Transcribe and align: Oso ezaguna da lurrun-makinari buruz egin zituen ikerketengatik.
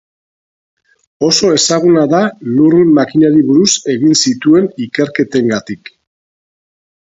Oso 1.27 1.51
ezaguna 1.57 2.05
da 2.13 2.21
lurrun-makinari 2.53 3.45
buruz 3.51 3.69
egin 3.97 4.17
zituen 4.25 4.67
ikerketengatik. 4.87 5.93